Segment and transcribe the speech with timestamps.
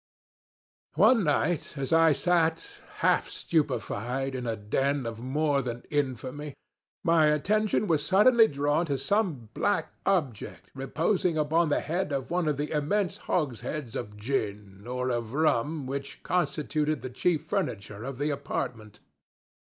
[0.95, 6.55] One night as I sat, half stupefied, in a den of more than infamy,
[7.03, 12.47] my attention was suddenly drawn to some black object, reposing upon the head of one
[12.47, 18.17] of the immense hogsheads of gin, or of rum, which constituted the chief furniture of
[18.17, 19.01] the apartment.